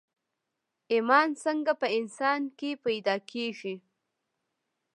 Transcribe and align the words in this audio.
ايمان 0.93 1.27
څنګه 1.43 1.71
په 1.81 1.87
انسان 1.97 2.41
کې 2.57 2.69
پيدا 2.85 3.15
کېږي 3.31 3.75